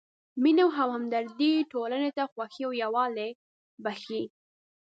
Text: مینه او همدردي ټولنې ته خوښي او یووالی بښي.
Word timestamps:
مینه 0.41 0.61
او 0.65 0.71
همدردي 0.95 1.51
ټولنې 1.71 2.09
ته 2.17 2.23
خوښي 2.33 2.63
او 2.67 2.73
یووالی 2.83 3.29
بښي. 3.83 4.23